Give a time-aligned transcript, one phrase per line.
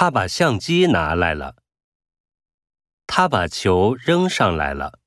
[0.00, 1.56] 他把相机拿来了。
[3.06, 4.99] 他把球扔上来了。